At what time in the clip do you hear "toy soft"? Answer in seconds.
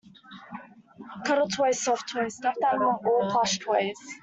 1.55-2.09